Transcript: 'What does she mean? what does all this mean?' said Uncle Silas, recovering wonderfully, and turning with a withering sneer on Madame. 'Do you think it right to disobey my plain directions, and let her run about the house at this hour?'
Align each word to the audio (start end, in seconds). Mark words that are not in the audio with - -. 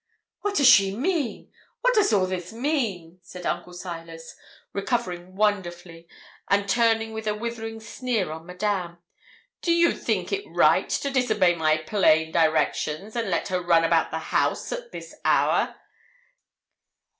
'What 0.39 0.55
does 0.55 0.65
she 0.67 0.95
mean? 0.95 1.51
what 1.81 1.93
does 1.93 2.11
all 2.11 2.25
this 2.25 2.51
mean?' 2.51 3.19
said 3.21 3.45
Uncle 3.45 3.71
Silas, 3.71 4.35
recovering 4.73 5.35
wonderfully, 5.35 6.07
and 6.49 6.67
turning 6.67 7.13
with 7.13 7.27
a 7.27 7.35
withering 7.35 7.79
sneer 7.79 8.31
on 8.31 8.47
Madame. 8.47 8.97
'Do 9.61 9.71
you 9.71 9.91
think 9.93 10.33
it 10.33 10.43
right 10.47 10.89
to 10.89 11.11
disobey 11.11 11.53
my 11.53 11.77
plain 11.77 12.31
directions, 12.31 13.15
and 13.15 13.29
let 13.29 13.49
her 13.49 13.61
run 13.61 13.83
about 13.83 14.09
the 14.09 14.17
house 14.33 14.71
at 14.71 14.91
this 14.91 15.13
hour?' 15.23 15.75